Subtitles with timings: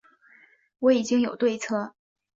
[0.79, 1.93] 我已经有对策